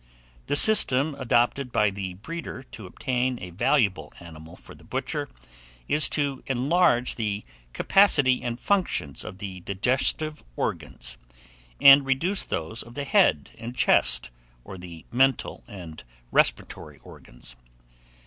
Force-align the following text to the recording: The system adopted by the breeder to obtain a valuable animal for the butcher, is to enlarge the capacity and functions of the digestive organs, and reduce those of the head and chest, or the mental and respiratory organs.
The 0.47 0.55
system 0.55 1.13
adopted 1.19 1.71
by 1.71 1.91
the 1.91 2.15
breeder 2.15 2.63
to 2.63 2.87
obtain 2.87 3.37
a 3.39 3.51
valuable 3.51 4.11
animal 4.19 4.55
for 4.55 4.73
the 4.73 4.83
butcher, 4.83 5.29
is 5.87 6.09
to 6.09 6.41
enlarge 6.47 7.17
the 7.17 7.43
capacity 7.71 8.41
and 8.41 8.59
functions 8.59 9.23
of 9.23 9.37
the 9.37 9.59
digestive 9.59 10.43
organs, 10.55 11.17
and 11.79 12.03
reduce 12.03 12.43
those 12.43 12.81
of 12.81 12.95
the 12.95 13.03
head 13.05 13.51
and 13.59 13.77
chest, 13.77 14.31
or 14.63 14.75
the 14.79 15.05
mental 15.11 15.63
and 15.67 16.03
respiratory 16.31 16.97
organs. 17.03 17.55